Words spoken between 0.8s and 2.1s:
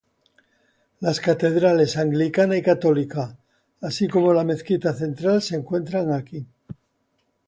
Las catedrales